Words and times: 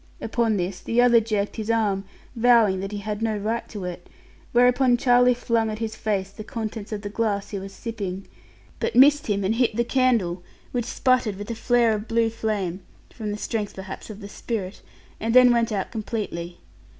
Upon 0.19 0.57
this, 0.57 0.79
the 0.79 0.99
other 0.99 1.19
jerked 1.19 1.57
his 1.57 1.69
arm, 1.69 2.05
vowing 2.35 2.79
that 2.79 2.91
he 2.91 2.97
had 2.97 3.21
no 3.21 3.37
right 3.37 3.69
to 3.69 3.85
it; 3.85 4.09
whereupon 4.51 4.97
Charlie 4.97 5.35
flung 5.35 5.69
at 5.69 5.77
his 5.77 5.95
face 5.95 6.31
the 6.31 6.43
contents 6.43 6.91
of 6.91 7.03
the 7.03 7.09
glass 7.09 7.51
he 7.51 7.59
was 7.59 7.71
sipping, 7.71 8.27
but 8.79 8.95
missed 8.95 9.27
him 9.27 9.43
and 9.43 9.53
hit 9.53 9.75
the 9.75 9.83
candle, 9.83 10.41
which 10.71 10.85
sputtered 10.85 11.35
with 11.35 11.51
a 11.51 11.55
flare 11.55 11.93
of 11.93 12.07
blue 12.07 12.31
flame 12.31 12.81
(from 13.13 13.29
the 13.29 13.37
strength 13.37 13.75
perhaps 13.75 14.09
of 14.09 14.21
the 14.21 14.27
spirit) 14.27 14.81
and 15.19 15.35
then 15.35 15.53
went 15.53 15.71
out 15.71 15.91
completely. 15.91 16.57